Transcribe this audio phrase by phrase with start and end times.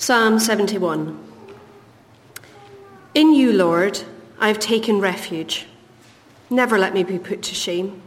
[0.00, 1.18] Psalm 71.
[3.12, 4.00] In you, Lord,
[4.38, 5.66] I have taken refuge.
[6.48, 8.00] Never let me be put to shame.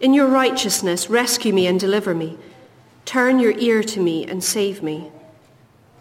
[0.00, 2.36] In your righteousness, rescue me and deliver me.
[3.06, 5.10] Turn your ear to me and save me.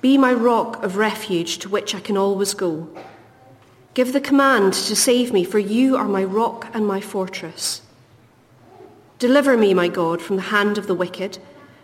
[0.01, 2.89] Be my rock of refuge to which I can always go.
[3.93, 7.83] Give the command to save me, for you are my rock and my fortress.
[9.17, 11.37] Deliver me, my God, from the hand of the wicked,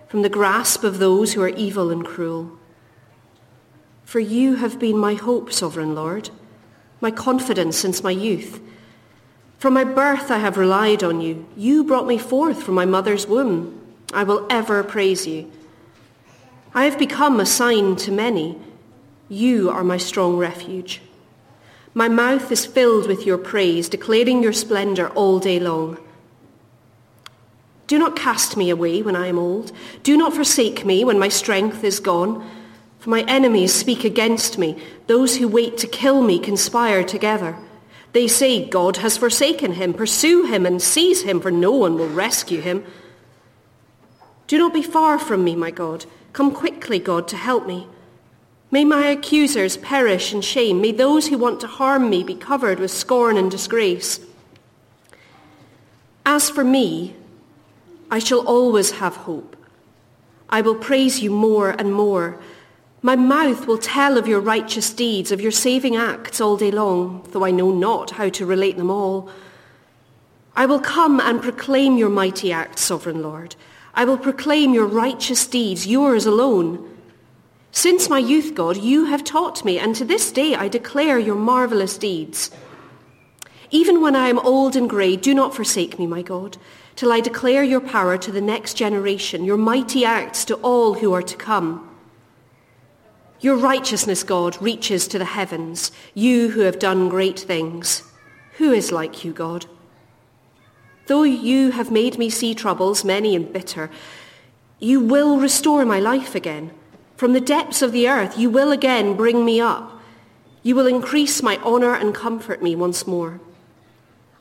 [0.09, 2.58] from the grasp of those who are evil and cruel.
[4.09, 6.31] For you have been my hope, sovereign Lord,
[6.99, 8.59] my confidence since my youth.
[9.59, 11.45] From my birth I have relied on you.
[11.55, 13.79] You brought me forth from my mother's womb.
[14.11, 15.51] I will ever praise you.
[16.73, 18.57] I have become a sign to many.
[19.29, 21.03] You are my strong refuge.
[21.93, 25.99] My mouth is filled with your praise, declaring your splendor all day long.
[27.85, 29.71] Do not cast me away when I am old.
[30.01, 32.43] Do not forsake me when my strength is gone.
[32.99, 34.81] For my enemies speak against me.
[35.07, 37.57] Those who wait to kill me conspire together.
[38.11, 39.93] They say, God has forsaken him.
[39.93, 42.83] Pursue him and seize him, for no one will rescue him.
[44.47, 46.05] Do not be far from me, my God.
[46.33, 47.87] Come quickly, God, to help me.
[48.71, 50.81] May my accusers perish in shame.
[50.81, 54.19] May those who want to harm me be covered with scorn and disgrace.
[56.25, 57.15] As for me,
[58.11, 59.55] I shall always have hope.
[60.49, 62.39] I will praise you more and more.
[63.01, 67.25] My mouth will tell of your righteous deeds, of your saving acts all day long,
[67.31, 69.29] though I know not how to relate them all.
[70.53, 73.55] I will come and proclaim your mighty acts, sovereign Lord.
[73.93, 76.97] I will proclaim your righteous deeds, yours alone.
[77.71, 81.35] Since my youth, God, you have taught me, and to this day I declare your
[81.35, 82.51] marvelous deeds.
[83.71, 86.57] Even when I am old and grey, do not forsake me, my God,
[86.97, 91.13] till I declare your power to the next generation, your mighty acts to all who
[91.13, 91.88] are to come.
[93.41, 98.03] Your righteousness, God, reaches to the heavens, you who have done great things.
[98.57, 99.65] Who is like you, God?
[101.07, 103.89] Though you have made me see troubles, many and bitter,
[104.79, 106.71] you will restore my life again.
[107.15, 110.01] From the depths of the earth, you will again bring me up.
[110.61, 113.39] You will increase my honor and comfort me once more.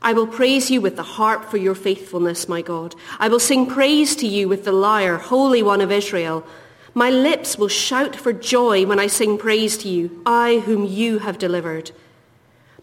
[0.01, 2.95] I will praise you with the harp for your faithfulness, my God.
[3.19, 6.45] I will sing praise to you with the lyre, Holy One of Israel.
[6.93, 11.19] My lips will shout for joy when I sing praise to you, I whom you
[11.19, 11.91] have delivered.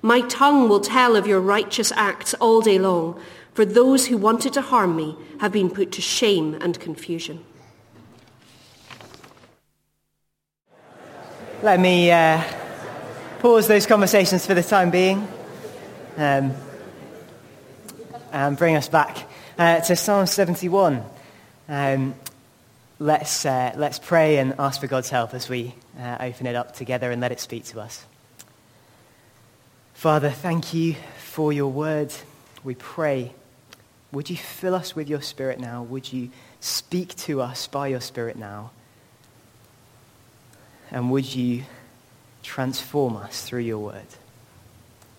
[0.02, 3.20] My tongue will tell of your righteous acts all day long,
[3.54, 7.44] for those who wanted to harm me have been put to shame and confusion.
[11.62, 12.42] Let me uh,
[13.40, 15.26] pause those conversations for the time being
[16.16, 16.52] um,
[18.30, 19.26] and bring us back
[19.58, 21.02] uh, to Psalm 71.
[21.68, 22.14] Um,
[22.98, 26.74] let's, uh, let's pray and ask for God's help as we uh, open it up
[26.74, 28.04] together and let it speak to us.
[29.94, 32.12] Father, thank you for your word.
[32.62, 33.32] We pray.
[34.12, 35.82] Would you fill us with your spirit now?
[35.82, 36.30] Would you
[36.60, 38.70] speak to us by your spirit now?
[40.90, 41.64] And would you
[42.42, 44.06] transform us through your word?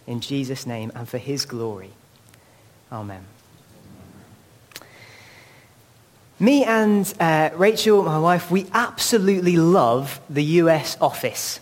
[0.06, 1.92] In Jesus' name and for his glory.
[2.92, 3.26] Amen.
[6.40, 11.60] Me and uh, Rachel, my wife, we absolutely love the US office.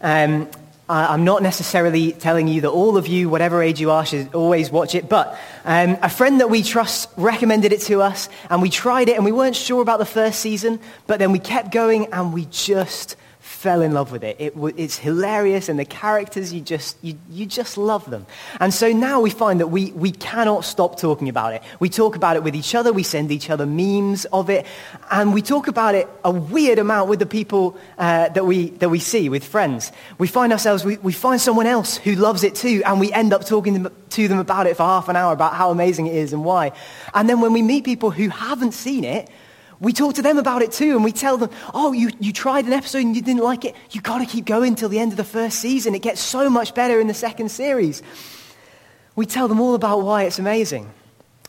[0.00, 0.48] Um,
[0.88, 4.34] I, am not necessarily telling you that all of you, whatever age you are, should
[4.34, 8.62] always watch it, but um, a friend that we trust recommended it to us, and
[8.62, 11.70] we tried it, and we weren't sure about the first season, but then we kept
[11.70, 13.16] going, and we just
[13.64, 14.36] fell in love with it.
[14.38, 18.26] it it's hilarious, and the characters, you just, you, you just love them.
[18.60, 21.62] And so now we find that we, we cannot stop talking about it.
[21.80, 24.66] We talk about it with each other, we send each other memes of it,
[25.10, 28.90] and we talk about it a weird amount with the people uh, that, we, that
[28.90, 29.92] we see, with friends.
[30.18, 33.32] We find ourselves, we, we find someone else who loves it too, and we end
[33.32, 36.34] up talking to them about it for half an hour about how amazing it is
[36.34, 36.72] and why.
[37.14, 39.30] And then when we meet people who haven't seen it,
[39.80, 42.64] we talk to them about it too, and we tell them, oh, you, you tried
[42.66, 43.74] an episode and you didn't like it.
[43.90, 45.94] You've got to keep going till the end of the first season.
[45.94, 48.02] It gets so much better in the second series.
[49.16, 50.90] We tell them all about why it's amazing.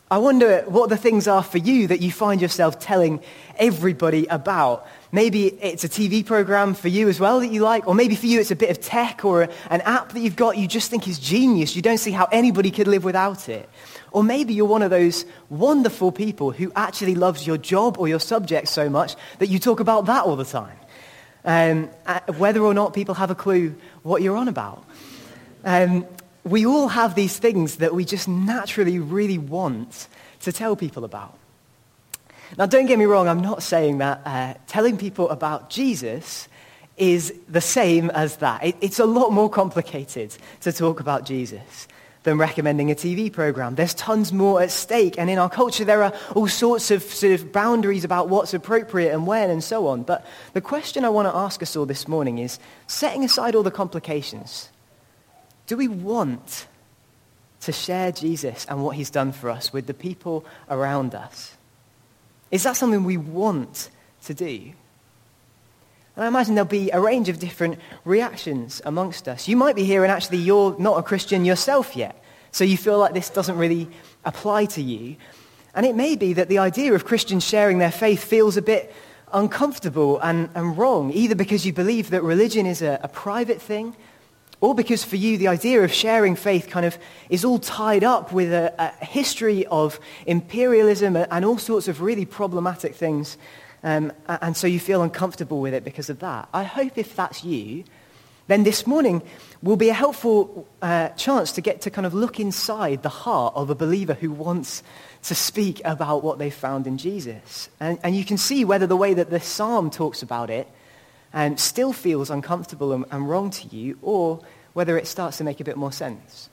[0.08, 3.20] I wonder what the things are for you that you find yourself telling
[3.56, 4.86] everybody about.
[5.10, 8.26] Maybe it's a TV program for you as well that you like, or maybe for
[8.26, 11.08] you it's a bit of tech or an app that you've got you just think
[11.08, 11.74] is genius.
[11.74, 13.68] You don't see how anybody could live without it.
[14.16, 18.18] Or maybe you're one of those wonderful people who actually loves your job or your
[18.18, 20.78] subject so much that you talk about that all the time.
[21.44, 23.74] Um, uh, whether or not people have a clue
[24.04, 24.82] what you're on about.
[25.64, 26.06] Um,
[26.44, 30.08] we all have these things that we just naturally really want
[30.40, 31.36] to tell people about.
[32.56, 36.48] Now, don't get me wrong, I'm not saying that uh, telling people about Jesus
[36.96, 38.64] is the same as that.
[38.64, 41.86] It, it's a lot more complicated to talk about Jesus
[42.26, 43.76] than recommending a TV program.
[43.76, 45.16] There's tons more at stake.
[45.16, 49.12] And in our culture, there are all sorts of sort of boundaries about what's appropriate
[49.12, 50.02] and when and so on.
[50.02, 52.58] But the question I want to ask us all this morning is,
[52.88, 54.70] setting aside all the complications,
[55.68, 56.66] do we want
[57.60, 61.54] to share Jesus and what he's done for us with the people around us?
[62.50, 63.88] Is that something we want
[64.24, 64.72] to do?
[66.16, 69.46] And I imagine there'll be a range of different reactions amongst us.
[69.46, 72.22] You might be here and actually you're not a Christian yourself yet.
[72.52, 73.88] So you feel like this doesn't really
[74.24, 75.16] apply to you.
[75.74, 78.94] And it may be that the idea of Christians sharing their faith feels a bit
[79.30, 83.94] uncomfortable and, and wrong, either because you believe that religion is a, a private thing,
[84.62, 86.96] or because for you the idea of sharing faith kind of
[87.28, 92.24] is all tied up with a, a history of imperialism and all sorts of really
[92.24, 93.36] problematic things
[93.82, 96.48] um, and so you feel uncomfortable with it because of that.
[96.52, 97.84] I hope if that's you,
[98.48, 99.22] then this morning
[99.62, 103.54] will be a helpful uh, chance to get to kind of look inside the heart
[103.56, 104.82] of a believer who wants
[105.24, 107.68] to speak about what they found in Jesus.
[107.80, 110.68] And, and you can see whether the way that the psalm talks about it
[111.34, 114.40] um, still feels uncomfortable and, and wrong to you, or
[114.74, 116.48] whether it starts to make a bit more sense.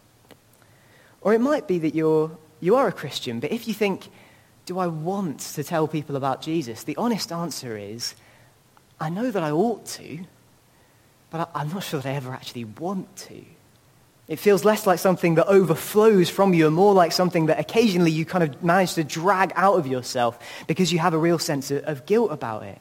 [1.22, 4.10] Or it might be that you're, you are a Christian, but if you think,
[4.66, 6.84] do I want to tell people about Jesus?
[6.84, 8.16] The honest answer is,
[9.00, 10.20] I know that I ought to,
[11.30, 13.44] but I'm not sure that I ever actually want to.
[14.28, 18.12] It feels less like something that overflows from you and more like something that occasionally
[18.12, 21.72] you kind of manage to drag out of yourself because you have a real sense
[21.72, 22.80] of, guilt about it.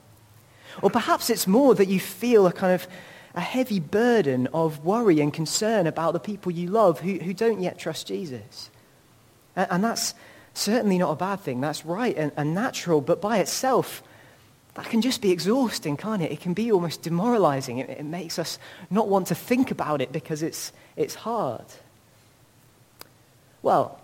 [0.83, 2.87] Or perhaps it's more that you feel a kind of
[3.35, 7.61] a heavy burden of worry and concern about the people you love who, who don't
[7.61, 8.71] yet trust Jesus.
[9.57, 10.15] And, and that's,
[10.55, 11.61] certainly not a bad thing.
[11.61, 14.03] That's right and, and natural, but by itself,
[14.75, 16.33] that can just be exhausting, can't it?
[16.33, 17.79] It can be almost demoralizing.
[17.79, 18.59] It, it, makes us
[18.91, 21.67] not want to think about it because it's, it's hard.
[23.63, 24.01] Well,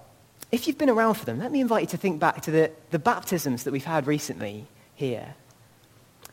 [0.52, 2.70] if you've been around for them, let me invite you to think back to the,
[2.90, 5.34] the baptisms that we've had recently here.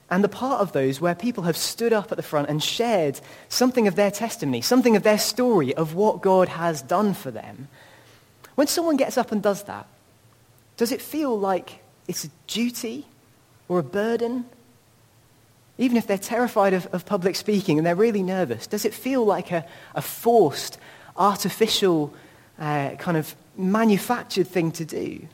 [0.09, 3.19] And the part of those where people have stood up at the front and shared
[3.49, 7.69] something of their testimony, something of their story of what God has done for them.
[8.53, 9.87] When someone gets up and does that,
[10.77, 13.05] does it feel like it's a duty
[13.67, 14.45] or a burden?
[15.77, 19.25] Even if they're terrified of, of public speaking and they're really nervous, does it feel
[19.25, 20.77] like a, a forced,
[21.17, 22.13] artificial,
[22.59, 25.27] uh, kind of manufactured thing to do?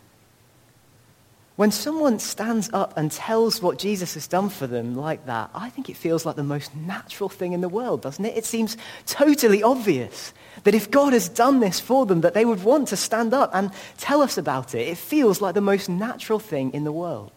[1.61, 5.69] When someone stands up and tells what Jesus has done for them like that, I
[5.69, 8.35] think it feels like the most natural thing in the world, doesn't it?
[8.35, 12.63] It seems totally obvious that if God has done this for them, that they would
[12.63, 13.69] want to stand up and
[13.99, 14.87] tell us about it.
[14.87, 17.31] It feels like the most natural thing in the world.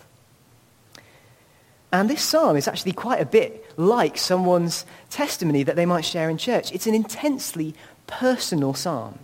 [1.93, 6.31] And this psalm is actually quite a bit like someone's testimony that they might share
[6.31, 6.73] in church.
[6.73, 7.75] It's an intensely
[8.07, 9.19] personal psalm.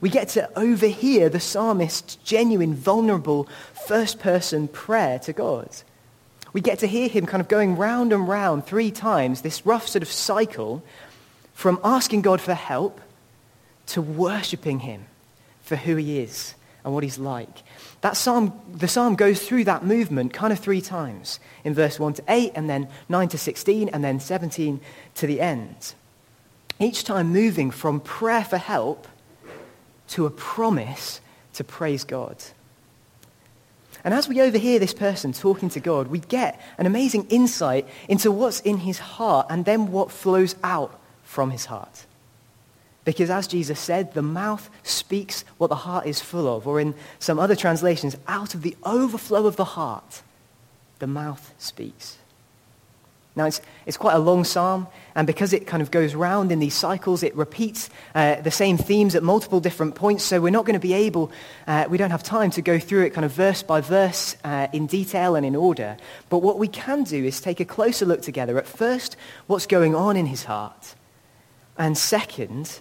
[0.00, 3.48] We get to overhear the psalmist's genuine, vulnerable,
[3.90, 5.68] first person prayer to God.
[6.52, 9.88] We get to hear him kind of going round and round three times, this rough
[9.88, 10.84] sort of cycle
[11.54, 13.00] from asking God for help
[13.86, 15.06] to worshipping him
[15.62, 16.54] for who he is
[16.84, 17.64] and what he's like.
[18.02, 22.12] That psalm, the psalm goes through that movement kind of three times in verse 1
[22.14, 24.80] to 8 and then 9 to 16 and then 17
[25.16, 25.94] to the end.
[26.78, 29.08] Each time moving from prayer for help
[30.10, 31.20] to a promise
[31.54, 32.36] to praise God.
[34.04, 38.30] And as we overhear this person talking to God, we get an amazing insight into
[38.30, 42.06] what's in his heart and then what flows out from his heart.
[43.04, 46.66] Because as Jesus said, the mouth speaks what the heart is full of.
[46.66, 50.22] Or in some other translations, out of the overflow of the heart,
[50.98, 52.19] the mouth speaks.
[53.40, 56.58] Now, it's, it's quite a long psalm, and because it kind of goes round in
[56.58, 60.66] these cycles, it repeats uh, the same themes at multiple different points, so we're not
[60.66, 61.32] going to be able,
[61.66, 64.66] uh, we don't have time to go through it kind of verse by verse uh,
[64.74, 65.96] in detail and in order.
[66.28, 69.16] But what we can do is take a closer look together at first,
[69.46, 70.94] what's going on in his heart,
[71.78, 72.80] and second,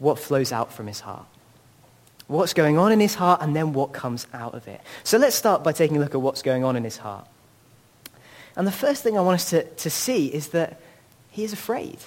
[0.00, 1.26] what flows out from his heart.
[2.26, 4.80] What's going on in his heart, and then what comes out of it.
[5.04, 7.28] So let's start by taking a look at what's going on in his heart.
[8.56, 10.80] And the first thing I want us to, to see is that
[11.30, 11.98] he is afraid.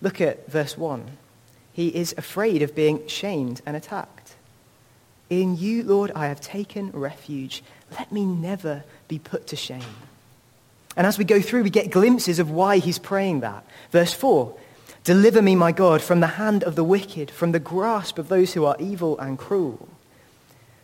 [0.00, 1.04] Look at verse 1.
[1.72, 4.34] He is afraid of being shamed and attacked.
[5.28, 7.62] In you, Lord, I have taken refuge.
[7.92, 9.82] Let me never be put to shame.
[10.96, 13.64] And as we go through, we get glimpses of why he's praying that.
[13.90, 14.56] Verse 4
[15.04, 18.54] Deliver me, my God, from the hand of the wicked, from the grasp of those
[18.54, 19.88] who are evil and cruel.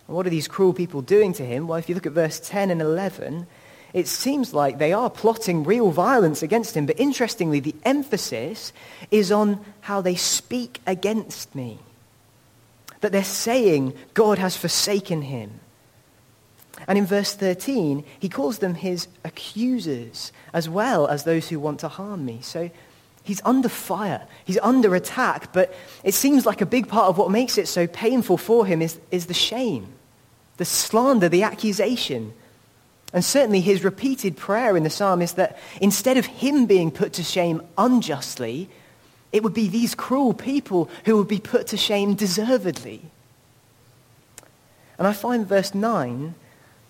[0.07, 1.67] And what are these cruel people doing to him?
[1.67, 3.47] Well, if you look at verse 10 and 11,
[3.93, 6.87] it seems like they are plotting real violence against him.
[6.87, 8.73] But interestingly, the emphasis
[9.11, 11.79] is on how they speak against me.
[13.01, 15.61] That they're saying God has forsaken him.
[16.89, 21.81] And in verse 13, he calls them his accusers as well as those who want
[21.81, 22.41] to harm me.
[22.43, 22.71] So
[23.23, 24.27] he's under fire.
[24.45, 25.53] He's under attack.
[25.53, 28.81] But it seems like a big part of what makes it so painful for him
[28.81, 29.93] is, is the shame,
[30.57, 32.33] the slander, the accusation.
[33.13, 37.15] And certainly his repeated prayer in the psalm is that instead of him being put
[37.15, 38.69] to shame unjustly,
[39.33, 43.03] it would be these cruel people who would be put to shame deservedly.
[44.99, 46.35] And I find verse 9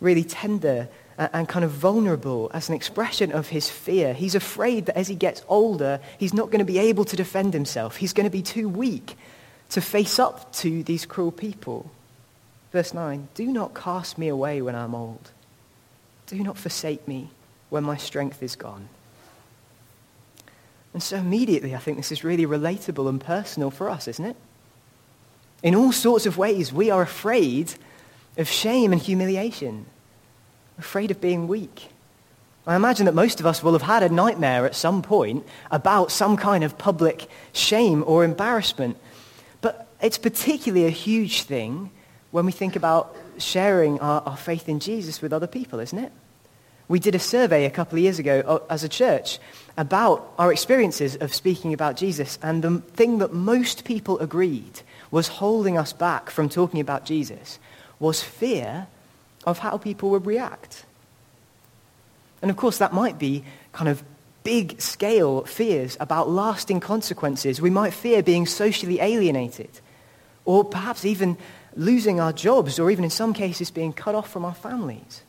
[0.00, 4.12] really tender and kind of vulnerable as an expression of his fear.
[4.12, 7.54] He's afraid that as he gets older, he's not going to be able to defend
[7.54, 7.96] himself.
[7.96, 9.16] He's going to be too weak
[9.70, 11.90] to face up to these cruel people.
[12.72, 15.30] Verse 9 Do not cast me away when I'm old.
[16.32, 17.28] Do not forsake me
[17.68, 18.88] when my strength is gone.
[20.94, 24.36] And so immediately, I think this is really relatable and personal for us, isn't it?
[25.62, 27.74] In all sorts of ways, we are afraid
[28.38, 29.84] of shame and humiliation,
[30.78, 31.90] afraid of being weak.
[32.66, 36.10] I imagine that most of us will have had a nightmare at some point about
[36.10, 38.96] some kind of public shame or embarrassment.
[39.60, 41.90] But it's particularly a huge thing
[42.30, 46.10] when we think about sharing our, our faith in Jesus with other people, isn't it?
[46.88, 49.38] We did a survey a couple of years ago uh, as a church
[49.76, 55.28] about our experiences of speaking about Jesus, and the thing that most people agreed was
[55.28, 57.58] holding us back from talking about Jesus
[57.98, 58.88] was fear
[59.44, 60.84] of how people would react.
[62.42, 64.02] And of course, that might be kind of
[64.44, 67.60] big scale fears about lasting consequences.
[67.60, 69.70] We might fear being socially alienated,
[70.44, 71.38] or perhaps even
[71.76, 75.22] losing our jobs, or even in some cases being cut off from our families.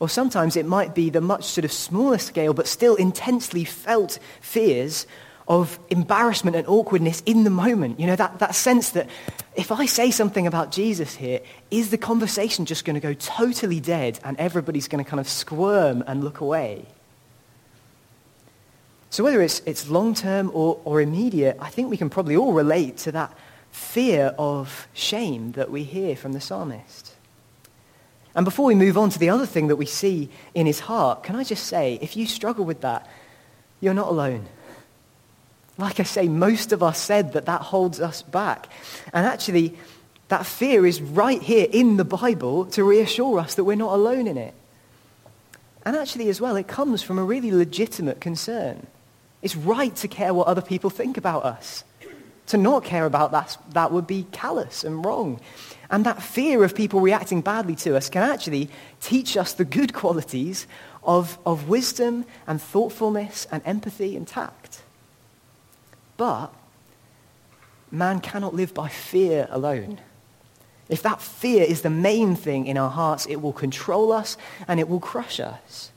[0.00, 4.18] Or sometimes it might be the much sort of smaller scale, but still intensely felt
[4.40, 5.06] fears
[5.48, 7.98] of embarrassment and awkwardness in the moment.
[7.98, 9.08] You know, that, that sense that
[9.56, 11.40] if I say something about Jesus here,
[11.70, 15.28] is the conversation just going to go totally dead and everybody's going to kind of
[15.28, 16.86] squirm and look away?
[19.10, 22.98] So whether it's, it's long-term or, or immediate, I think we can probably all relate
[22.98, 23.32] to that
[23.70, 27.14] fear of shame that we hear from the psalmist.
[28.34, 31.24] And before we move on to the other thing that we see in his heart,
[31.24, 33.08] can I just say, if you struggle with that,
[33.80, 34.46] you're not alone.
[35.76, 38.68] Like I say, most of us said that that holds us back.
[39.12, 39.76] And actually,
[40.28, 44.26] that fear is right here in the Bible to reassure us that we're not alone
[44.26, 44.54] in it.
[45.84, 48.86] And actually, as well, it comes from a really legitimate concern.
[49.40, 51.84] It's right to care what other people think about us.
[52.48, 55.40] To not care about that, that would be callous and wrong.
[55.90, 58.68] And that fear of people reacting badly to us can actually
[59.00, 60.66] teach us the good qualities
[61.02, 64.82] of, of wisdom and thoughtfulness and empathy and tact.
[66.18, 66.52] But
[67.90, 70.00] man cannot live by fear alone.
[70.90, 74.80] If that fear is the main thing in our hearts, it will control us and
[74.80, 75.90] it will crush us.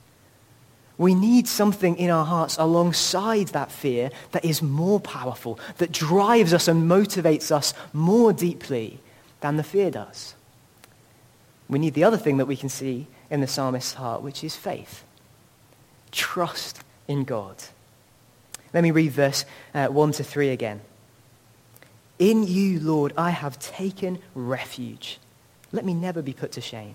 [0.96, 6.54] We need something in our hearts alongside that fear that is more powerful, that drives
[6.54, 9.00] us and motivates us more deeply
[9.42, 10.34] than the fear does.
[11.68, 14.56] We need the other thing that we can see in the psalmist's heart, which is
[14.56, 15.04] faith.
[16.10, 17.56] Trust in God.
[18.72, 19.44] Let me read verse
[19.74, 20.80] uh, 1 to 3 again.
[22.18, 25.18] In you, Lord, I have taken refuge.
[25.72, 26.94] Let me never be put to shame.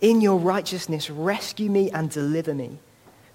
[0.00, 2.78] In your righteousness, rescue me and deliver me.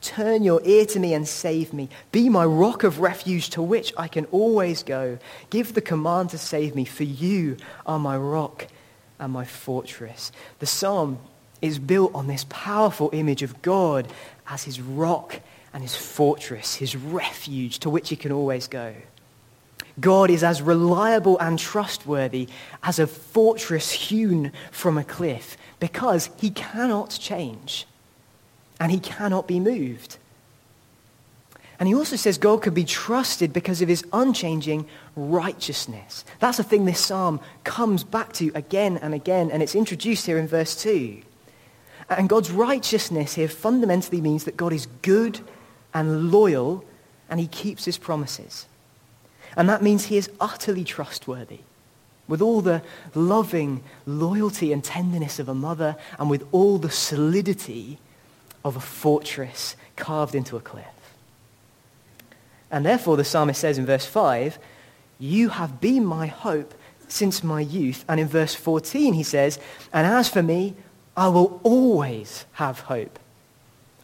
[0.04, 1.88] Turn your ear to me and save me.
[2.12, 5.18] Be my rock of refuge to which I can always go.
[5.50, 7.56] Give the command to save me, for you
[7.86, 8.68] are my rock
[9.18, 10.34] and my fortress.
[10.60, 11.20] The psalm
[11.62, 14.12] is built on this powerful image of God
[14.46, 15.40] as his rock
[15.74, 18.94] and his fortress, his refuge to which he can always go.
[20.02, 22.50] God is as reliable and trustworthy
[22.84, 27.88] as a fortress hewn from a cliff because he cannot change
[28.84, 30.18] and he cannot be moved.
[31.80, 34.86] And he also says God could be trusted because of his unchanging
[35.16, 36.26] righteousness.
[36.40, 40.38] That's a thing this psalm comes back to again and again, and it's introduced here
[40.38, 41.22] in verse 2.
[42.10, 45.40] And God's righteousness here fundamentally means that God is good
[45.94, 46.84] and loyal,
[47.30, 48.68] and he keeps his promises.
[49.56, 51.60] And that means he is utterly trustworthy,
[52.28, 52.84] with all the
[53.16, 57.98] loving loyalty and tenderness of a mother, and with all the solidity
[58.64, 60.86] of a fortress carved into a cliff.
[62.72, 64.58] And therefore, the psalmist says in verse 5,
[65.20, 66.74] You have been my hope
[67.08, 68.04] since my youth.
[68.10, 69.60] And in verse 14, he says,
[69.94, 70.76] And as for me,
[71.16, 73.20] I will always have hope.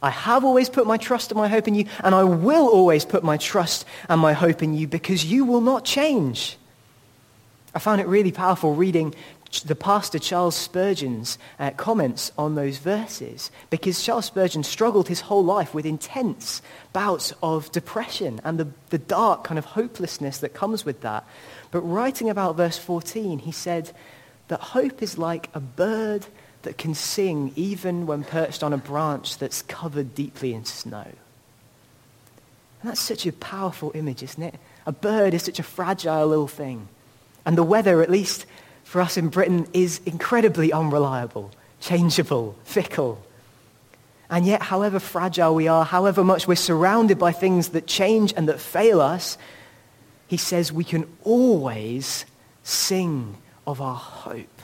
[0.02, 3.04] I have always put my trust and my hope in you, and I will always
[3.04, 6.58] put my trust and my hope in you because you will not change.
[7.76, 9.14] I found it really powerful reading
[9.66, 15.44] the pastor Charles Spurgeon's uh, comments on those verses because Charles Spurgeon struggled his whole
[15.44, 16.62] life with intense
[16.94, 21.26] bouts of depression and the, the dark kind of hopelessness that comes with that.
[21.72, 23.92] But writing about verse 14, he said
[24.50, 26.28] that hope is like a bird
[26.62, 31.08] that can sing even when perched on a branch that's covered deeply in snow.
[32.82, 34.56] And that's such a powerful image, isn't it?
[34.86, 36.88] A bird is such a fragile little thing.
[37.46, 38.46] And the weather, at least
[38.90, 43.24] for us in Britain, is incredibly unreliable, changeable, fickle.
[44.32, 48.50] And yet, however fragile we are, however much we're surrounded by things that change and
[48.50, 49.38] that fail us,
[50.26, 52.26] he says we can always
[52.64, 54.60] sing of our hope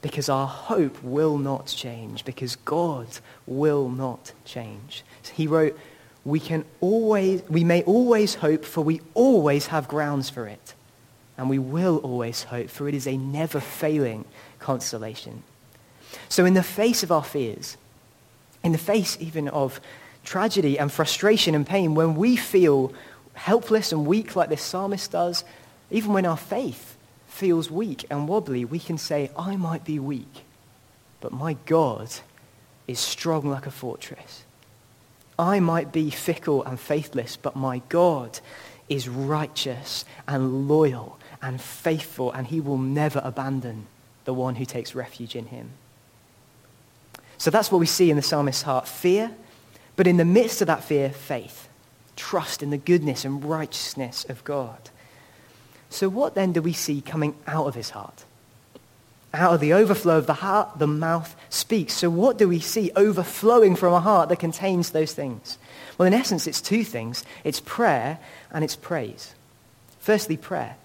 [0.00, 3.06] because our hope will not change, because God
[3.46, 5.04] will not change.
[5.22, 5.78] So he wrote,
[6.24, 10.74] we can always, we may always hope, for we always have grounds for it.
[11.42, 14.26] And we will always hope, for it is a never failing
[14.60, 15.42] consolation.
[16.28, 17.76] So in the face of our fears,
[18.62, 19.80] in the face even of
[20.22, 22.92] tragedy and frustration and pain, when we feel
[23.34, 25.42] helpless and weak like this psalmist does,
[25.90, 26.96] even when our faith
[27.26, 30.44] feels weak and wobbly, we can say, I might be weak,
[31.20, 32.08] but my God
[32.86, 34.44] is strong like a fortress.
[35.36, 38.38] I might be fickle and faithless, but my God
[38.88, 43.86] is righteous and loyal and faithful, and he will never abandon
[44.24, 45.70] the one who takes refuge in him.
[47.36, 49.32] So that's what we see in the psalmist's heart fear,
[49.96, 51.68] but in the midst of that fear, faith,
[52.14, 54.90] trust in the goodness and righteousness of God.
[55.90, 58.24] So, what then do we see coming out of his heart?
[59.34, 61.94] Out of the overflow of the heart, the mouth speaks.
[61.94, 65.58] So, what do we see overflowing from a heart that contains those things?
[65.98, 68.18] Well, in essence, it's two things it's prayer
[68.50, 69.34] and it's praise.
[70.00, 70.76] Firstly, prayer.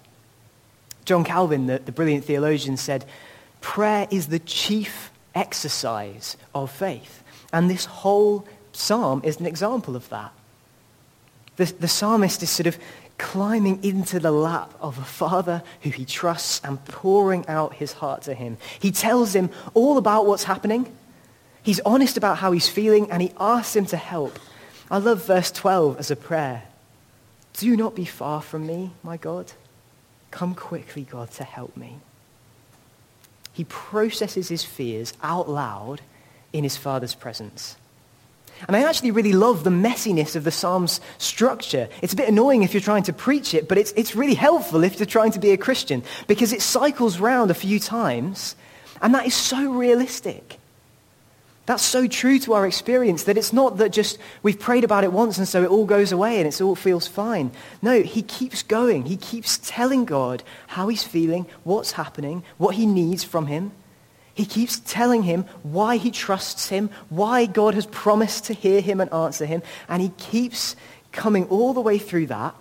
[1.08, 3.06] John Calvin, the, the brilliant theologian, said,
[3.62, 7.22] Prayer is the chief exercise of faith.
[7.50, 10.34] And this whole psalm is an example of that.
[11.56, 12.76] The, the psalmist is sort of
[13.16, 18.20] climbing into the lap of a father who he trusts and pouring out his heart
[18.24, 18.58] to him.
[18.78, 20.94] He tells him all about what's happening.
[21.62, 24.38] He's honest about how he's feeling and he asks him to help.
[24.90, 26.64] I love verse 12 as a prayer.
[27.54, 29.52] Do not be far from me, my God.
[30.30, 31.98] Come quickly, God, to help me.
[33.52, 36.00] He processes his fears out loud
[36.52, 37.76] in his father's presence.
[38.66, 41.88] And I actually really love the messiness of the Psalms structure.
[42.02, 44.82] It's a bit annoying if you're trying to preach it, but it's, it's really helpful
[44.82, 48.56] if you're trying to be a Christian because it cycles round a few times,
[49.00, 50.57] and that is so realistic.
[51.68, 55.12] That's so true to our experience that it's not that just we've prayed about it
[55.12, 57.50] once and so it all goes away and it all feels fine.
[57.82, 59.04] No, he keeps going.
[59.04, 63.72] He keeps telling God how he's feeling, what's happening, what he needs from him.
[64.32, 68.98] He keeps telling him why he trusts him, why God has promised to hear him
[68.98, 70.74] and answer him, and he keeps
[71.12, 72.54] coming all the way through that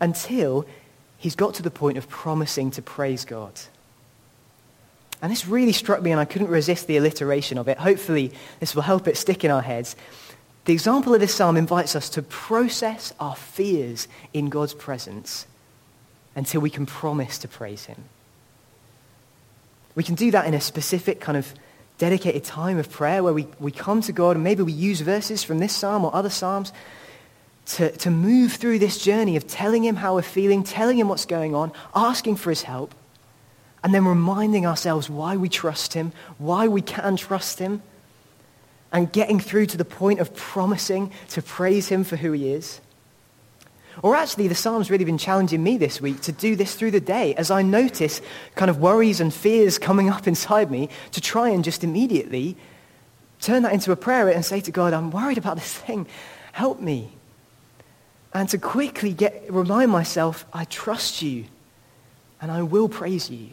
[0.00, 0.64] until
[1.18, 3.52] he's got to the point of promising to praise God.
[5.22, 7.78] And this really struck me, and I couldn't resist the alliteration of it.
[7.78, 9.96] Hopefully, this will help it stick in our heads.
[10.66, 15.46] The example of this psalm invites us to process our fears in God's presence
[16.34, 18.04] until we can promise to praise him.
[19.94, 21.52] We can do that in a specific kind of
[21.98, 25.42] dedicated time of prayer where we, we come to God and maybe we use verses
[25.42, 26.72] from this psalm or other psalms
[27.66, 31.24] to, to move through this journey of telling him how we're feeling, telling him what's
[31.24, 32.94] going on, asking for his help,
[33.86, 37.80] and then reminding ourselves why we trust him, why we can trust him,
[38.90, 42.80] and getting through to the point of promising to praise him for who he is.
[44.02, 47.00] Or actually, the Psalm's really been challenging me this week to do this through the
[47.00, 48.20] day as I notice
[48.56, 52.56] kind of worries and fears coming up inside me to try and just immediately
[53.40, 56.08] turn that into a prayer and say to God, I'm worried about this thing.
[56.50, 57.12] Help me.
[58.34, 61.44] And to quickly get, remind myself, I trust you
[62.40, 63.50] and I will praise you.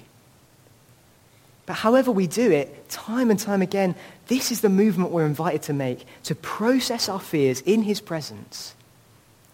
[1.66, 3.96] But however we do it, time and time again,
[4.28, 8.76] this is the movement we're invited to make, to process our fears in his presence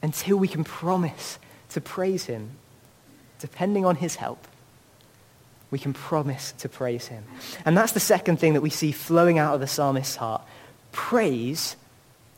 [0.01, 1.37] until we can promise
[1.69, 2.51] to praise him,
[3.39, 4.47] depending on his help.
[5.71, 7.23] We can promise to praise him.
[7.63, 10.41] And that's the second thing that we see flowing out of the psalmist's heart.
[10.91, 11.75] Praise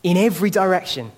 [0.03, 1.11] in every direction.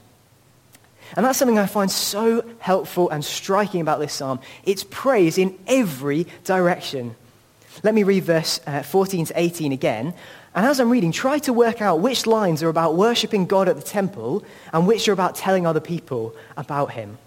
[1.16, 4.40] And that's something I find so helpful and striking about this psalm.
[4.64, 7.16] It's praise in every direction.
[7.82, 10.14] Let me read verse uh, 14 to 18 again.
[10.56, 13.76] And as I'm reading, try to work out which lines are about worshipping God at
[13.76, 17.18] the temple and which are about telling other people about him.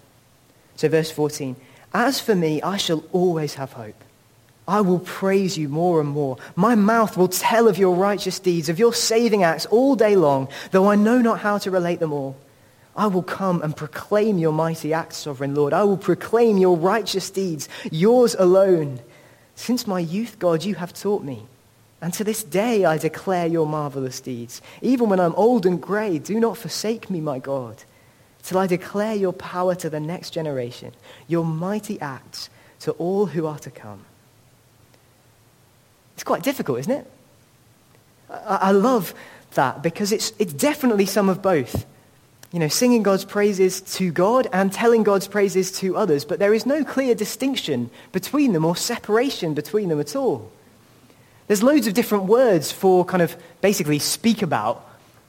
[0.77, 1.55] So, verse 14
[1.93, 4.01] As for me, I shall always have hope.
[4.67, 6.37] I will praise you more and more.
[6.55, 10.49] My mouth will tell of your righteous deeds, of your saving acts all day long,
[10.71, 12.35] though I know not how to relate them all.
[12.95, 15.71] I will come and proclaim your mighty acts, sovereign Lord.
[15.71, 18.99] I will proclaim your righteous deeds, yours alone.
[19.57, 21.47] Since my youth, God, you have taught me.
[21.99, 24.61] And to this day I declare your marvelous deeds.
[24.83, 27.83] Even when I'm old and grey, do not forsake me, my God,
[28.43, 30.93] till I declare your power to the next generation,
[31.27, 34.05] your mighty acts to all who are to come.
[36.13, 37.11] It's quite difficult, isn't it?
[38.29, 39.15] I, I love
[39.55, 41.83] that because it's, it's definitely some of both.
[42.51, 46.53] You know, singing God's praises to God and telling God's praises to others, but there
[46.53, 50.49] is no clear distinction between them or separation between them at all.
[51.47, 54.83] There's loads of different words for kind of basically speak about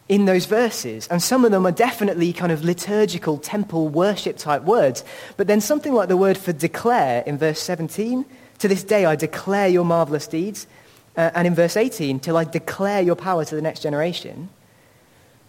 [0.09, 4.63] in those verses, and some of them are definitely kind of liturgical temple worship type
[4.63, 5.05] words.
[5.37, 8.25] But then something like the word for declare in verse 17,
[8.59, 10.67] to this day I declare your marvelous deeds.
[11.17, 14.49] Uh, and in verse 18, till I declare your power to the next generation.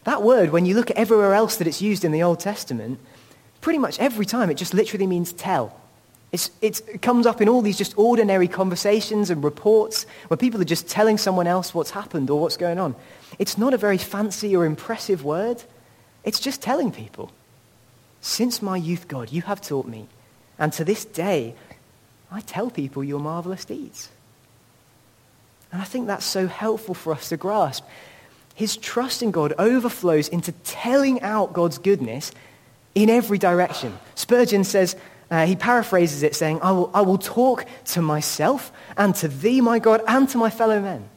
[0.10, 3.00] That word, when you look at everywhere else that it's used in the Old Testament,
[3.62, 5.80] pretty much every time it just literally means tell.
[6.32, 10.60] It's, it's, it comes up in all these just ordinary conversations and reports where people
[10.60, 12.95] are just telling someone else what's happened or what's going on.
[13.38, 15.62] It's not a very fancy or impressive word.
[16.24, 17.32] It's just telling people.
[18.19, 20.08] Since my youth, God, you have taught me.
[20.58, 21.54] And to this day,
[22.32, 24.10] I tell people your marvelous deeds.
[25.72, 27.86] And I think that's so helpful for us to grasp.
[28.60, 32.34] His trust in God overflows into telling out God's goodness
[32.93, 33.98] in every direction.
[34.15, 34.98] Spurgeon says,
[35.32, 39.62] uh, he paraphrases it saying, I will, I will talk to myself and to thee,
[39.62, 41.08] my God, and to my fellow men.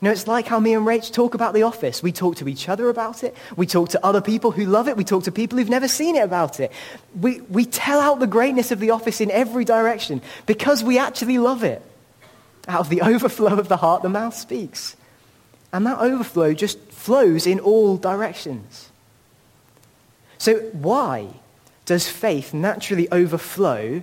[0.00, 2.02] You know, it's like how me and Rach talk about the office.
[2.02, 3.36] We talk to each other about it.
[3.54, 4.96] We talk to other people who love it.
[4.96, 6.72] We talk to people who've never seen it about it.
[7.20, 11.36] We, we tell out the greatness of the office in every direction because we actually
[11.36, 11.82] love it.
[12.66, 14.96] Out of the overflow of the heart, the mouth speaks.
[15.72, 18.90] And that overflow just flows in all directions.
[20.38, 21.28] So, why
[21.84, 24.02] does faith naturally overflow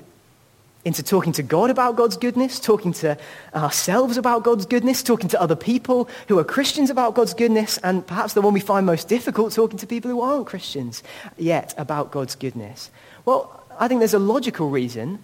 [0.86, 3.18] into talking to God about God's goodness, talking to
[3.56, 8.06] ourselves about God's goodness, talking to other people who are Christians about God's goodness, and
[8.06, 11.04] perhaps the one we find most difficult, talking to people who aren't Christians
[11.38, 12.92] yet about God's goodness?
[13.26, 15.20] Well, I think there's a logical reason,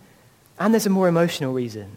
[0.57, 1.91] and there's a more emotional reason.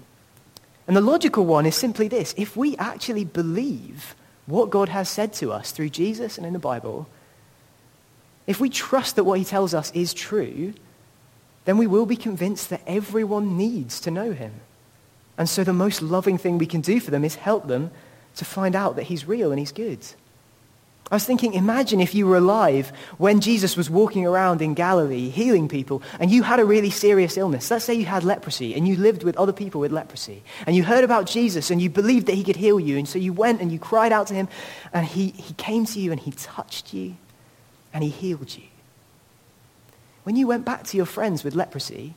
[0.89, 2.35] And the logical one is simply this.
[2.37, 6.59] If we actually believe what God has said to us through Jesus and in the
[6.59, 7.09] Bible,
[8.47, 10.75] if we trust that what he tells us is true,
[11.65, 14.53] then we will be convinced that everyone needs to know him.
[15.39, 17.91] And so the most loving thing we can do for them is help them
[18.37, 20.01] to find out that he's real and he's good.
[21.11, 25.29] I was thinking, imagine if you were alive when Jesus was walking around in Galilee
[25.29, 27.71] healing people and you had a really serious illness.
[27.71, 30.85] Let's say you had leprosy and you lived with other people with leprosy and you
[30.85, 32.97] heard about Jesus and you believed that he could heal you.
[32.97, 34.49] And so you went and you cried out to him
[34.95, 37.17] and he, he came to you and he touched you
[37.93, 38.65] and he healed you.
[40.23, 42.15] When you went back to your friends with leprosy,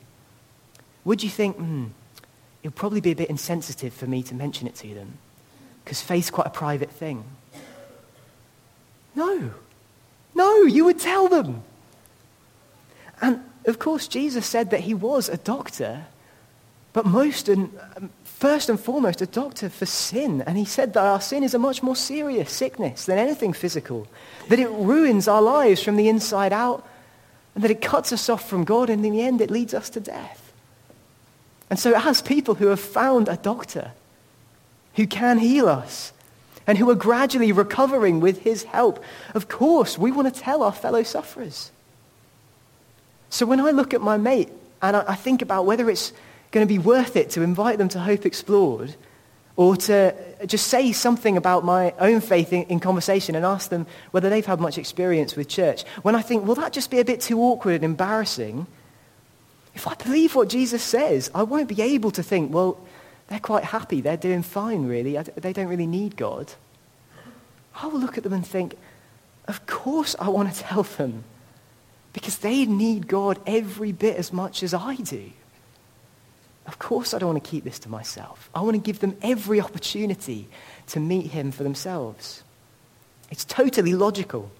[1.04, 1.86] would you think, hmm,
[2.62, 5.18] it would probably be a bit insensitive for me to mention it to them
[5.84, 7.24] because faith's quite a private thing?
[9.16, 9.50] No.
[10.34, 11.62] No, you would tell them.
[13.20, 16.04] And of course, Jesus said that he was a doctor,
[16.92, 20.42] but most and um, first and foremost, a doctor for sin.
[20.42, 24.06] And he said that our sin is a much more serious sickness than anything physical,
[24.48, 26.86] that it ruins our lives from the inside out,
[27.54, 29.88] and that it cuts us off from God, and in the end, it leads us
[29.90, 30.52] to death.
[31.70, 33.92] And so, as people who have found a doctor
[34.94, 36.12] who can heal us,
[36.66, 39.02] and who are gradually recovering with his help.
[39.34, 41.70] Of course, we want to tell our fellow sufferers.
[43.30, 44.50] So when I look at my mate
[44.82, 46.12] and I think about whether it's
[46.50, 48.94] going to be worth it to invite them to Hope Explored
[49.56, 50.14] or to
[50.46, 54.44] just say something about my own faith in, in, conversation and ask them whether they've
[54.44, 57.40] had much experience with church, when I think, will that just be a bit too
[57.40, 58.66] awkward and embarrassing?
[59.74, 62.78] If I believe what Jesus says, I won't be able to think, well,
[63.28, 64.00] they're quite happy.
[64.00, 65.16] They're doing fine, really.
[65.36, 66.52] They don't really need God.
[67.74, 68.76] I will look at them and think,
[69.48, 71.24] of course I want to tell them.
[72.12, 75.30] Because they need God every bit as much as I do.
[76.66, 78.48] Of course I don't want to keep this to myself.
[78.54, 80.48] I want to give them every opportunity
[80.88, 82.42] to meet him for themselves.
[83.30, 84.50] It's totally logical.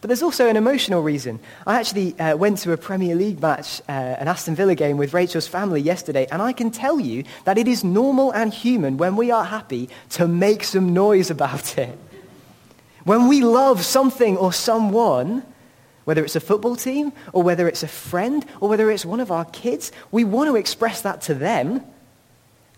[0.00, 1.40] But there's also an emotional reason.
[1.66, 5.12] I actually uh, went to a Premier League match, uh, an Aston Villa game with
[5.12, 9.16] Rachel's family yesterday, and I can tell you that it is normal and human when
[9.16, 11.98] we are happy to make some noise about it.
[13.04, 15.42] When we love something or someone,
[16.04, 19.32] whether it's a football team or whether it's a friend or whether it's one of
[19.32, 21.82] our kids, we want to express that to them.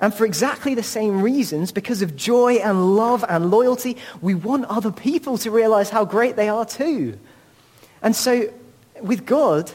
[0.01, 4.65] And for exactly the same reasons, because of joy and love and loyalty, we want
[4.67, 7.19] other people to realize how great they are too.
[8.03, 8.51] And so
[9.03, 9.71] with God,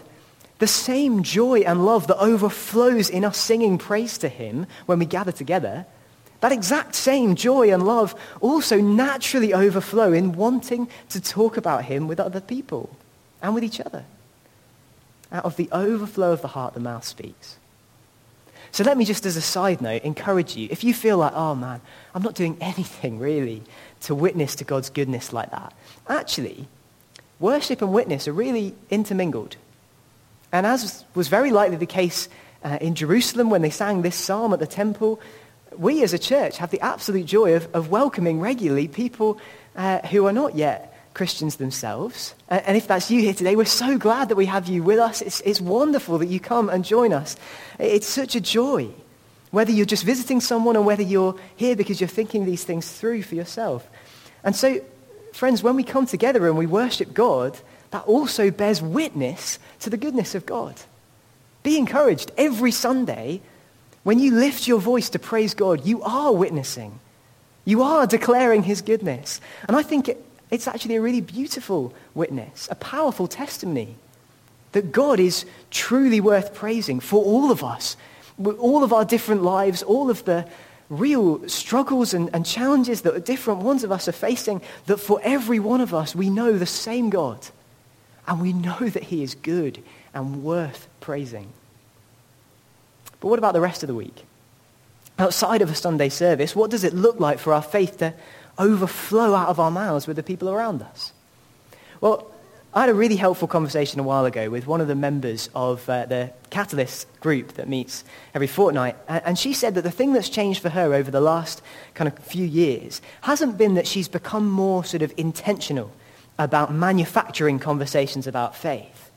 [0.59, 5.05] the same joy and love that overflows in us singing praise to him when we
[5.05, 5.85] gather together,
[6.39, 12.07] that exact same joy and love also naturally overflow in wanting to talk about him
[12.07, 12.95] with other people
[13.41, 14.05] and with each other.
[15.31, 17.57] Out of the overflow of the heart, the mouth speaks.
[18.75, 21.55] So let me just as a side note encourage you, if you feel like, oh
[21.55, 21.79] man,
[22.13, 23.63] I'm not doing anything really
[24.01, 25.73] to witness to God's goodness like that,
[26.09, 26.67] actually,
[27.39, 29.55] worship and witness are really intermingled.
[30.51, 32.27] And as was very likely the case
[32.65, 35.21] uh, in Jerusalem when they sang this psalm at the temple,
[35.77, 39.39] we as a church have the absolute joy of, of welcoming regularly people
[39.77, 42.35] uh, who are not yet Christians themselves.
[42.49, 45.21] And if that's you here today, we're so glad that we have you with us.
[45.21, 47.37] It's, it's wonderful that you come and join us.
[47.79, 48.89] It's such a joy,
[49.49, 53.23] whether you're just visiting someone or whether you're here because you're thinking these things through
[53.23, 53.89] for yourself.
[54.43, 54.81] And so,
[55.33, 57.57] friends, when we come together and we worship God,
[57.91, 60.75] that also bears witness to the goodness of God.
[61.63, 63.41] Be encouraged every Sunday
[64.03, 66.99] when you lift your voice to praise God, you are witnessing.
[67.63, 69.41] You are declaring his goodness.
[69.67, 73.95] And I think it, it's actually a really beautiful witness, a powerful testimony
[74.73, 77.95] that God is truly worth praising for all of us,
[78.59, 80.45] all of our different lives, all of the
[80.89, 85.59] real struggles and, and challenges that different ones of us are facing, that for every
[85.59, 87.39] one of us we know the same God.
[88.27, 89.81] And we know that he is good
[90.13, 91.47] and worth praising.
[93.19, 94.25] But what about the rest of the week?
[95.17, 98.13] Outside of a Sunday service, what does it look like for our faith to
[98.57, 101.11] overflow out of our mouths with the people around us?
[102.01, 102.31] Well,
[102.75, 105.89] I had a really helpful conversation a while ago with one of the members of
[105.89, 108.97] uh, the Catalyst group that meets every fortnight.
[109.07, 111.61] And she said that the thing that's changed for her over the last
[111.93, 115.89] kind of few years hasn't been that she's become more sort of intentional
[116.37, 119.09] about manufacturing conversations about faith.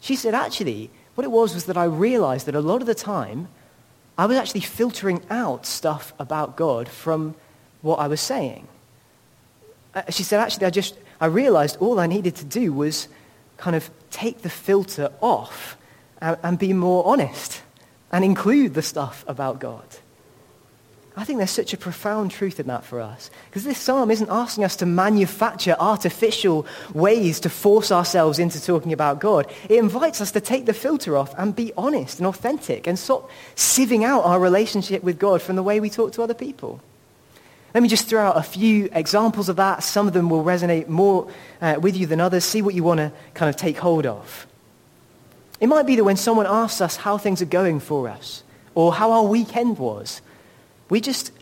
[0.00, 2.94] She said, actually, what it was was that I realized that a lot of the
[2.94, 3.48] time,
[4.18, 7.36] I was actually filtering out stuff about God from
[7.82, 8.66] what I was saying.
[9.94, 13.08] Uh, she said, actually, I just, I realized all I needed to do was
[13.58, 15.76] kind of take the filter off
[16.20, 17.62] and, and be more honest
[18.10, 19.84] and include the stuff about God.
[21.14, 23.30] I think there's such a profound truth in that for us.
[23.50, 28.94] Because this psalm isn't asking us to manufacture artificial ways to force ourselves into talking
[28.94, 29.50] about God.
[29.68, 33.30] It invites us to take the filter off and be honest and authentic and stop
[33.56, 36.80] sieving out our relationship with God from the way we talk to other people.
[37.74, 39.82] Let me just throw out a few examples of that.
[39.82, 41.30] Some of them will resonate more
[41.60, 42.44] uh, with you than others.
[42.44, 44.46] See what you want to kind of take hold of.
[45.58, 48.42] It might be that when someone asks us how things are going for us
[48.74, 50.20] or how our weekend was,
[50.90, 51.32] we just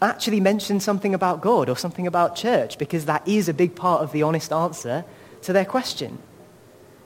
[0.00, 4.02] actually mention something about God or something about church because that is a big part
[4.02, 5.04] of the honest answer
[5.42, 6.18] to their question.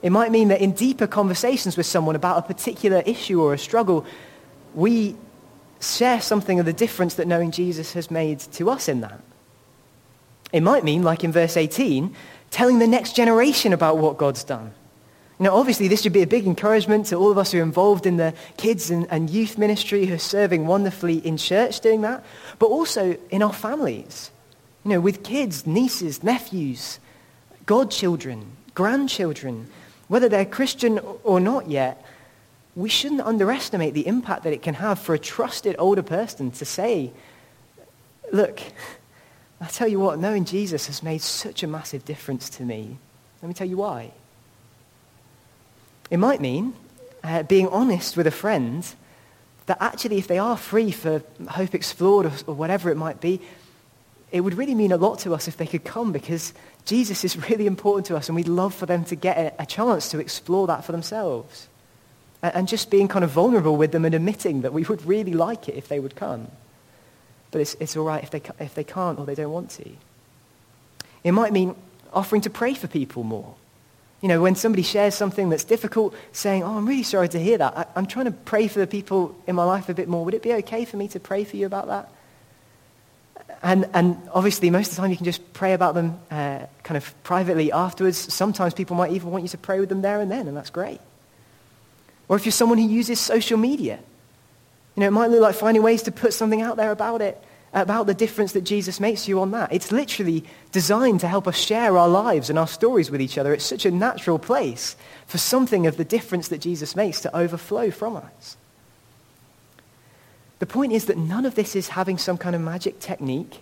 [0.01, 3.57] It might mean that in deeper conversations with someone about a particular issue or a
[3.57, 4.05] struggle,
[4.73, 5.15] we
[5.79, 9.21] share something of the difference that knowing Jesus has made to us in that.
[10.51, 12.15] It might mean, like in verse 18,
[12.51, 14.73] telling the next generation about what God's done.
[15.39, 17.63] You know, obviously, this should be a big encouragement to all of us who are
[17.63, 22.01] involved in the kids and, and youth ministry who are serving wonderfully in church doing
[22.01, 22.25] that,
[22.57, 24.31] but also in our families.
[24.83, 26.99] You know, with kids, nieces, nephews,
[27.65, 29.67] godchildren, grandchildren,
[30.09, 32.03] whether they're Christian or not yet,
[32.79, 36.63] we shouldn't underestimate the impact that it can have for a trusted older person to
[36.63, 37.11] say,
[38.31, 38.61] look,
[39.59, 42.97] I tell you what, knowing Jesus has made such a massive difference to me.
[43.41, 44.13] Let me tell you why.
[46.09, 46.73] It might mean
[47.21, 48.87] uh, being honest with a friend
[49.65, 53.41] that actually if they are free for Hope Explored or, or whatever it might be,
[54.31, 56.53] it would really mean a lot to us if they could come because
[56.85, 59.65] Jesus is really important to us and we'd love for them to get a, a
[59.65, 61.68] chance to explore that for themselves
[62.41, 65.67] and just being kind of vulnerable with them and admitting that we would really like
[65.67, 66.47] it if they would come.
[67.51, 69.89] But it's, it's all right if they, if they can't or they don't want to.
[71.23, 71.75] It might mean
[72.13, 73.55] offering to pray for people more.
[74.21, 77.57] You know, when somebody shares something that's difficult, saying, oh, I'm really sorry to hear
[77.57, 77.77] that.
[77.77, 80.25] I, I'm trying to pray for the people in my life a bit more.
[80.25, 82.09] Would it be okay for me to pray for you about that?
[83.61, 86.97] and, and obviously, most of the time, you can just pray about them uh, kind
[86.97, 88.17] of privately afterwards.
[88.17, 90.69] Sometimes people might even want you to pray with them there and then, and that's
[90.69, 90.99] great.
[92.29, 93.99] Or if you're someone who uses social media,
[94.95, 97.43] you know, it might look like finding ways to put something out there about it,
[97.73, 99.73] about the difference that Jesus makes you on that.
[99.73, 103.53] It's literally designed to help us share our lives and our stories with each other.
[103.53, 107.91] It's such a natural place for something of the difference that Jesus makes to overflow
[107.91, 108.57] from us.
[110.59, 113.59] The point is that none of this is having some kind of magic technique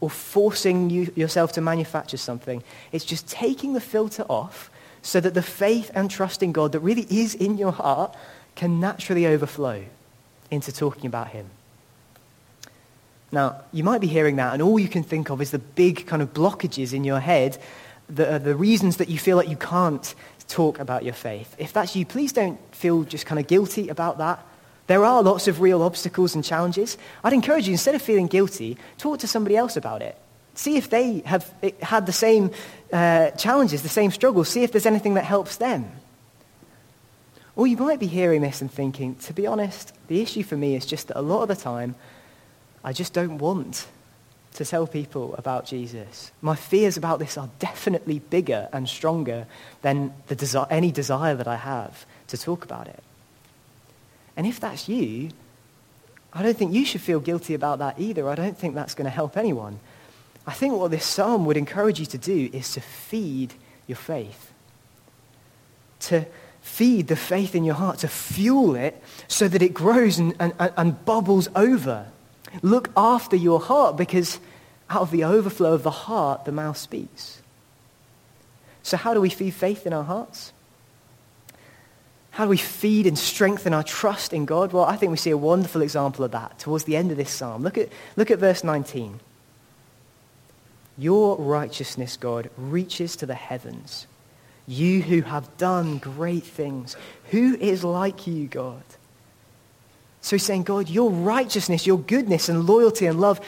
[0.00, 2.62] or forcing you, yourself to manufacture something.
[2.92, 4.70] It's just taking the filter off
[5.04, 8.16] so that the faith and trust in God that really is in your heart
[8.56, 9.84] can naturally overflow
[10.50, 11.50] into talking about Him.
[13.30, 16.06] Now, you might be hearing that, and all you can think of is the big
[16.06, 17.58] kind of blockages in your head,
[18.08, 20.14] the, the reasons that you feel like you can't
[20.48, 21.54] talk about your faith.
[21.58, 24.44] If that's you, please don't feel just kind of guilty about that.
[24.86, 26.96] There are lots of real obstacles and challenges.
[27.22, 30.16] I'd encourage you, instead of feeling guilty, talk to somebody else about it.
[30.54, 32.50] See if they have had the same
[32.92, 34.48] uh, challenges, the same struggles.
[34.48, 35.90] See if there's anything that helps them.
[37.56, 40.74] Or you might be hearing this and thinking, to be honest, the issue for me
[40.74, 41.94] is just that a lot of the time,
[42.82, 43.86] I just don't want
[44.54, 46.30] to tell people about Jesus.
[46.40, 49.46] My fears about this are definitely bigger and stronger
[49.82, 53.02] than desi- any desire that I have to talk about it.
[54.36, 55.30] And if that's you,
[56.32, 58.28] I don't think you should feel guilty about that either.
[58.28, 59.78] I don't think that's going to help anyone.
[60.46, 63.54] I think what this psalm would encourage you to do is to feed
[63.86, 64.52] your faith.
[66.00, 66.26] To
[66.60, 70.54] feed the faith in your heart, to fuel it so that it grows and, and,
[70.58, 72.06] and bubbles over.
[72.62, 74.38] Look after your heart because
[74.90, 77.40] out of the overflow of the heart, the mouth speaks.
[78.82, 80.52] So, how do we feed faith in our hearts?
[82.32, 84.72] How do we feed and strengthen our trust in God?
[84.72, 87.30] Well, I think we see a wonderful example of that towards the end of this
[87.30, 87.62] psalm.
[87.62, 89.20] Look at, look at verse 19.
[90.96, 94.06] Your righteousness, God, reaches to the heavens.
[94.66, 96.96] You who have done great things.
[97.30, 98.82] Who is like you, God?
[100.20, 103.40] So he's saying, God, your righteousness, your goodness and loyalty and love,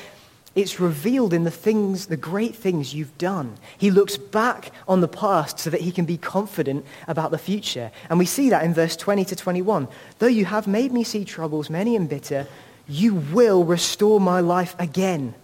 [0.54, 3.56] it's revealed in the things, the great things you've done.
[3.76, 7.90] He looks back on the past so that he can be confident about the future.
[8.08, 9.86] And we see that in verse 20 to 21.
[10.18, 12.46] Though you have made me see troubles many and bitter,
[12.88, 15.34] you will restore my life again.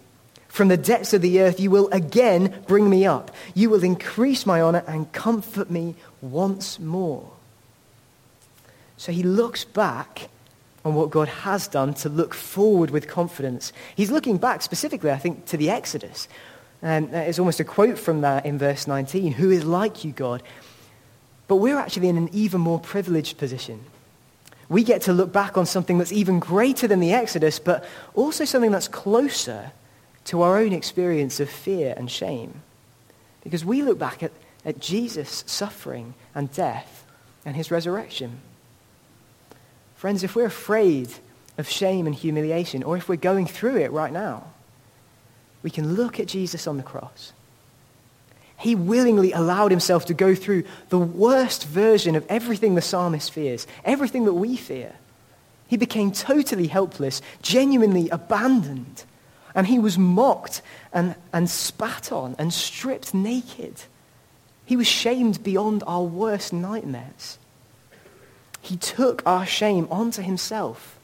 [0.53, 3.31] From the depths of the earth, you will again bring me up.
[3.55, 7.31] You will increase my honor and comfort me once more.
[8.95, 10.29] So he looks back
[10.85, 13.73] on what God has done to look forward with confidence.
[13.95, 16.27] He's looking back specifically, I think, to the Exodus.
[16.83, 20.11] And uh, it's almost a quote from that in verse 19 Who is like you,
[20.11, 20.43] God?
[21.47, 23.83] But we're actually in an even more privileged position.
[24.69, 28.45] We get to look back on something that's even greater than the Exodus, but also
[28.45, 29.71] something that's closer
[30.25, 32.61] to our own experience of fear and shame.
[33.43, 34.31] Because we look back at,
[34.65, 37.05] at Jesus' suffering and death
[37.45, 38.39] and his resurrection.
[39.95, 41.09] Friends, if we're afraid
[41.57, 44.45] of shame and humiliation, or if we're going through it right now,
[45.61, 47.31] we can look at Jesus on the cross.
[48.57, 53.67] He willingly allowed himself to go through the worst version of everything the psalmist fears,
[53.83, 54.93] everything that we fear.
[55.67, 59.05] He became totally helpless, genuinely abandoned,
[59.55, 60.61] and he was mocked
[60.91, 63.75] and, and spat on and stripped naked.
[64.65, 67.37] He was shamed beyond our worst nightmares.
[68.61, 70.97] He took our shame onto himself.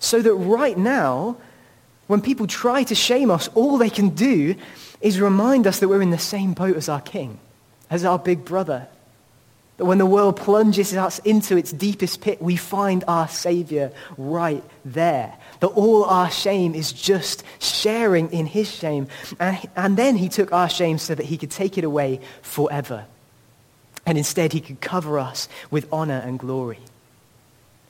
[0.00, 1.36] So that right now,
[2.08, 4.56] when people try to shame us, all they can do
[5.00, 7.38] is remind us that we're in the same boat as our king,
[7.88, 8.88] as our big brother.
[9.82, 14.62] That when the world plunges us into its deepest pit, we find our Savior right
[14.84, 15.36] there.
[15.58, 19.08] That all our shame is just sharing in his shame.
[19.40, 23.06] And, and then he took our shame so that he could take it away forever.
[24.06, 26.78] And instead, he could cover us with honor and glory.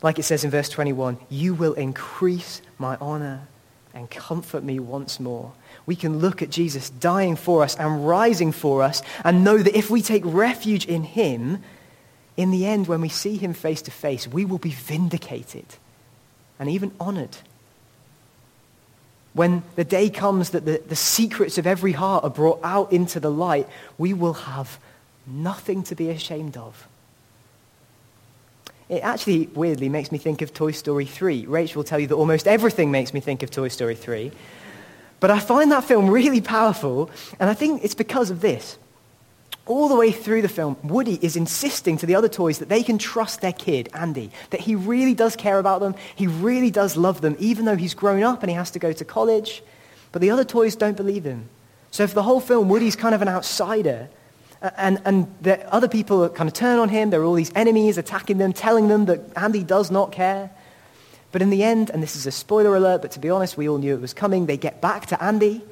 [0.01, 3.49] Like it says in verse 21, you will increase my honor
[3.93, 5.53] and comfort me once more.
[5.85, 9.77] We can look at Jesus dying for us and rising for us and know that
[9.77, 11.63] if we take refuge in him,
[12.37, 15.67] in the end, when we see him face to face, we will be vindicated
[16.59, 17.37] and even honored.
[19.35, 23.19] When the day comes that the, the secrets of every heart are brought out into
[23.21, 23.69] the light,
[23.99, 24.79] we will have
[25.27, 26.89] Nothing to be ashamed of.
[28.89, 31.47] It actually, weirdly, makes me think of Toy Story 3.
[31.47, 34.33] Rachel will tell you that almost everything makes me think of Toy Story 3.
[35.21, 37.09] But I find that film really powerful,
[37.39, 38.77] and I think it's because of this.
[39.65, 42.83] All the way through the film, Woody is insisting to the other toys that they
[42.83, 46.97] can trust their kid, Andy, that he really does care about them, he really does
[46.97, 49.63] love them, even though he's grown up and he has to go to college.
[50.11, 51.49] But the other toys don't believe him.
[51.93, 54.09] So for the whole film, Woody's kind of an outsider.
[54.77, 57.11] And, and the other people kind of turn on him.
[57.11, 60.51] There are all these enemies attacking them, telling them that Andy does not care.
[61.33, 63.69] But in the end, and this is a spoiler alert, but to be honest, we
[63.69, 65.63] all knew it was coming, they get back to Andy.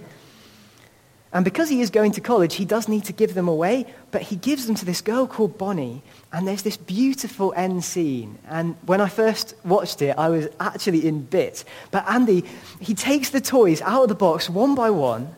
[1.33, 4.23] And because he is going to college, he does need to give them away, but
[4.23, 6.03] he gives them to this girl called Bonnie,
[6.33, 8.39] and there's this beautiful end scene.
[8.49, 11.65] And when I first watched it, I was actually in bits.
[11.93, 12.45] But Andy,
[12.81, 15.33] he takes the toys out of the box one by one,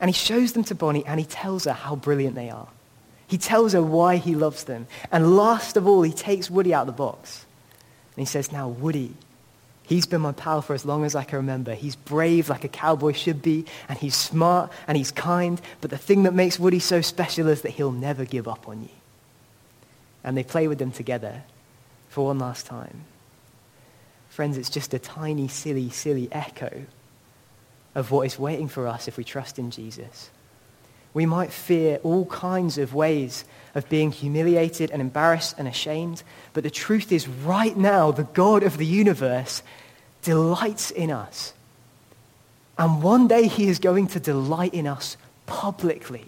[0.00, 2.68] and he shows them to Bonnie, and he tells her how brilliant they are.
[3.26, 4.86] He tells her why he loves them.
[5.12, 7.44] And last of all, he takes Woody out of the box.
[8.16, 9.14] And he says, now, Woody,
[9.90, 11.74] He's been my pal for as long as I can remember.
[11.74, 15.60] He's brave like a cowboy should be, and he's smart and he's kind.
[15.80, 18.84] But the thing that makes Woody so special is that he'll never give up on
[18.84, 18.90] you.
[20.22, 21.42] And they play with them together
[22.08, 23.00] for one last time.
[24.28, 26.84] Friends, it's just a tiny, silly, silly echo
[27.96, 30.30] of what is waiting for us if we trust in Jesus.
[31.12, 33.44] We might fear all kinds of ways
[33.74, 38.62] of being humiliated and embarrassed and ashamed, but the truth is, right now, the God
[38.62, 39.62] of the universe
[40.22, 41.52] delights in us.
[42.78, 46.24] And one day he is going to delight in us publicly.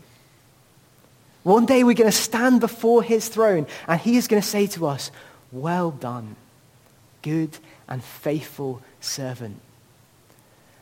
[1.42, 4.66] One day we're going to stand before his throne and he is going to say
[4.68, 5.10] to us,
[5.50, 6.36] Well done,
[7.22, 7.56] good
[7.88, 9.60] and faithful servant.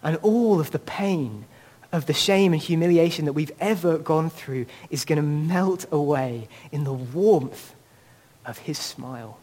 [0.02, 1.44] And all of the pain
[1.92, 6.48] of the shame and humiliation that we've ever gone through is going to melt away
[6.70, 7.74] in the warmth
[8.46, 9.38] of his smile.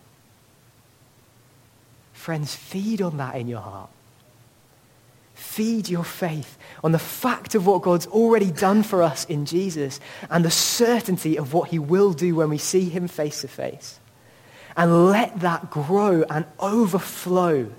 [2.13, 3.89] Friends, feed on that in your heart.
[5.33, 9.99] Feed your faith on the fact of what God's already done for us in Jesus
[10.29, 13.99] and the certainty of what he will do when we see him face to face.
[14.75, 17.71] And let that grow and overflow.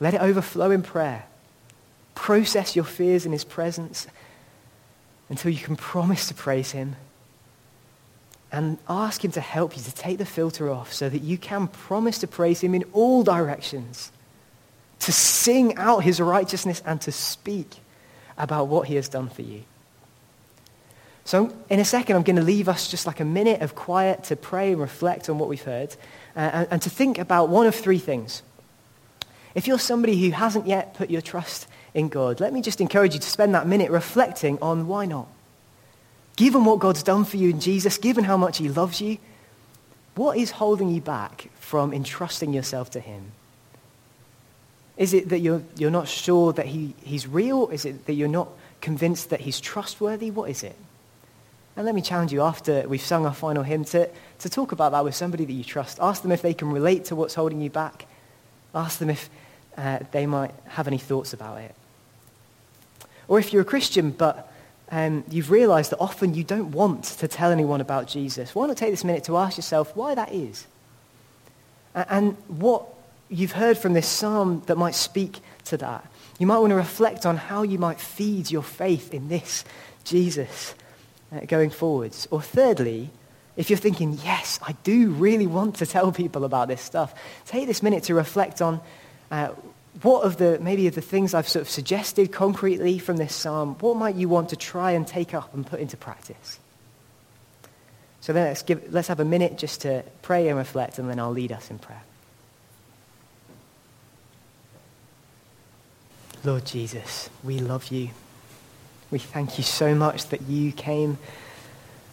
[0.00, 1.26] Let it overflow in prayer.
[2.16, 4.08] Process your fears in his presence
[5.28, 6.96] until you can promise to praise him
[8.50, 11.68] and ask him to help you to take the filter off so that you can
[11.68, 14.10] promise to praise him in all directions,
[15.00, 17.76] to sing out his righteousness and to speak
[18.38, 19.62] about what he has done for you.
[21.24, 24.24] So in a second, I'm going to leave us just like a minute of quiet
[24.24, 25.94] to pray and reflect on what we've heard
[26.36, 28.42] uh, and, and to think about one of three things.
[29.54, 33.14] If you're somebody who hasn't yet put your trust in God, let me just encourage
[33.14, 35.28] you to spend that minute reflecting on why not.
[36.36, 39.16] Given what God's done for you in Jesus, given how much he loves you,
[40.14, 43.32] what is holding you back from entrusting yourself to him?
[44.98, 47.70] Is it that you're, you're not sure that he, he's real?
[47.70, 48.50] Is it that you're not
[48.82, 50.30] convinced that he's trustworthy?
[50.30, 50.76] What is it?
[51.76, 54.92] And let me challenge you after we've sung our final hymn to, to talk about
[54.92, 55.98] that with somebody that you trust.
[56.02, 58.06] Ask them if they can relate to what's holding you back.
[58.74, 59.30] Ask them if
[59.78, 61.74] uh, they might have any thoughts about it.
[63.28, 64.52] Or if you're a Christian, but
[64.90, 68.76] um, you've realized that often you don't want to tell anyone about Jesus, why not
[68.76, 70.66] take this minute to ask yourself why that is?
[71.94, 72.86] And what
[73.28, 76.06] you've heard from this psalm that might speak to that.
[76.38, 79.64] You might want to reflect on how you might feed your faith in this
[80.04, 80.74] Jesus
[81.32, 82.28] uh, going forwards.
[82.30, 83.10] Or thirdly,
[83.56, 87.14] if you're thinking, yes, I do really want to tell people about this stuff,
[87.46, 88.80] take this minute to reflect on
[89.30, 89.48] uh,
[90.02, 93.76] what of the, maybe of the things I've sort of suggested concretely from this psalm,
[93.80, 96.58] what might you want to try and take up and put into practice?
[98.20, 101.18] So then let's, give, let's have a minute just to pray and reflect, and then
[101.18, 102.02] I'll lead us in prayer.
[106.44, 108.10] Lord Jesus, we love you.
[109.10, 111.18] We thank you so much that you came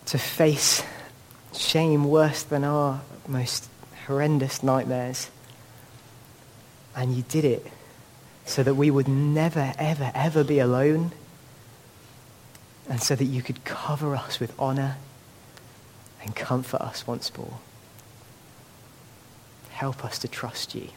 [0.05, 0.83] to face
[1.53, 3.67] shame worse than our most
[4.05, 5.29] horrendous nightmares.
[6.95, 7.65] And you did it
[8.45, 11.11] so that we would never, ever, ever be alone.
[12.89, 14.97] And so that you could cover us with honor
[16.21, 17.59] and comfort us once more.
[19.69, 20.89] Help us to trust you.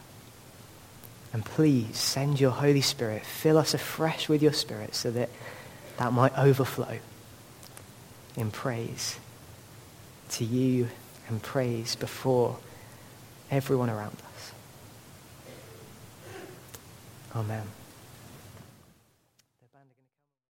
[1.33, 5.29] And please send your Holy Spirit, fill us afresh with your Spirit so that
[5.99, 6.99] that might overflow
[8.37, 9.19] in praise
[10.31, 10.89] to you
[11.29, 12.59] and praise before
[13.51, 14.26] everyone around us.
[17.37, 17.86] Amen.